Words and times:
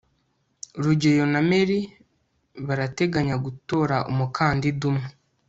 rugeyo 0.83 1.25
na 1.33 1.39
mary 1.49 1.79
barateganya 2.67 3.35
gutora 3.45 3.95
umukandida 4.11 4.81
umwe 4.89 5.07